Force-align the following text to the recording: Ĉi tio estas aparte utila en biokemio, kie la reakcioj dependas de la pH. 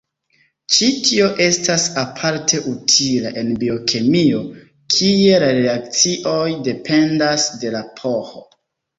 Ĉi 0.75 0.85
tio 1.07 1.25
estas 1.47 1.83
aparte 2.03 2.61
utila 2.71 3.31
en 3.41 3.51
biokemio, 3.63 4.39
kie 4.95 5.35
la 5.43 5.51
reakcioj 5.59 6.47
dependas 6.69 7.45
de 7.65 7.75
la 7.77 7.83
pH. 8.01 8.43